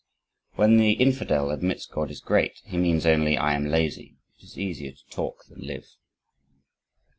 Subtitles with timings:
[0.55, 4.57] When the infidel admits God is great, he means only: "I am lazy it is
[4.57, 5.95] easier to talk than live."